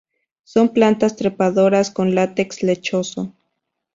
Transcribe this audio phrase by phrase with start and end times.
[0.45, 3.35] Son plantas trepadoras con látex lechoso.